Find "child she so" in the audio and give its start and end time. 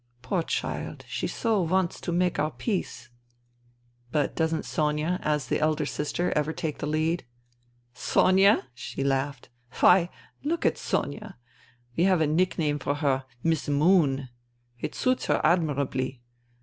0.41-1.61